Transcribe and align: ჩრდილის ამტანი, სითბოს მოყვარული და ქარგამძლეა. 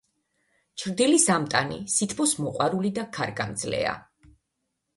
ჩრდილის 0.83 1.25
ამტანი, 1.33 1.77
სითბოს 1.97 2.35
მოყვარული 2.47 2.93
და 2.99 3.07
ქარგამძლეა. 3.19 3.95